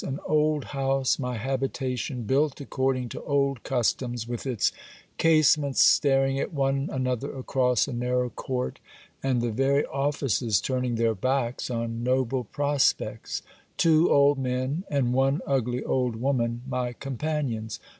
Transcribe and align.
An 0.03 0.19
old 0.25 0.63
house 0.73 1.19
my 1.19 1.37
habitation, 1.37 2.23
built 2.23 2.59
according 2.59 3.09
to 3.09 3.21
old 3.21 3.61
customs, 3.61 4.27
with 4.27 4.47
its 4.47 4.71
casements 5.19 5.79
staring 5.79 6.39
at 6.39 6.51
one 6.51 6.89
another 6.91 7.37
across 7.37 7.87
a 7.87 7.93
narrow 7.93 8.31
court, 8.31 8.79
and 9.21 9.43
the 9.43 9.51
very 9.51 9.85
offices 9.85 10.59
turning 10.59 10.95
their 10.95 11.13
backs 11.13 11.69
on 11.69 12.01
noble 12.01 12.45
prospects; 12.45 13.43
two 13.77 14.11
old 14.11 14.39
men 14.39 14.85
and 14.89 15.13
one 15.13 15.39
ugly 15.45 15.83
old 15.83 16.15
woman 16.15 16.63
my 16.67 16.93
companions. 16.93 17.79